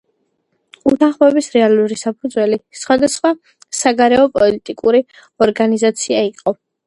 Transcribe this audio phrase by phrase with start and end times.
[0.91, 3.31] უთანხმოების რეალური საფუძველი სხვადასხვა
[3.81, 5.05] საგარეო პოლიტიკური
[5.47, 6.57] ორიენტაცია იყო.